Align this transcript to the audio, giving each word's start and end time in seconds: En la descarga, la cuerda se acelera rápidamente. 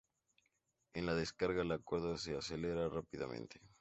En 0.95 1.05
la 1.05 1.13
descarga, 1.13 1.63
la 1.63 1.77
cuerda 1.77 2.17
se 2.17 2.35
acelera 2.35 2.89
rápidamente. 2.89 3.61